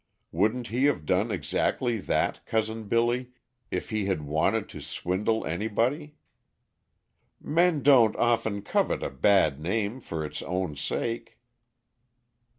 [0.31, 3.33] Wouldn't he have done exactly that, Cousin Billy,
[3.69, 6.15] if he had wanted to swindle anybody?
[7.39, 11.37] Men don't often covet a bad name for its own sake."